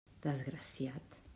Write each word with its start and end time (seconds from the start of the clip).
Desgraciat! 0.21 1.21